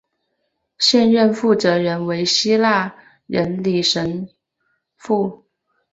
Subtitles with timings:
[0.79, 2.95] 现任负责人为希腊
[3.27, 4.29] 人李亮神
[4.97, 5.45] 父。